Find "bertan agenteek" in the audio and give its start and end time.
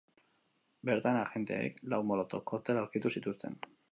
0.89-1.77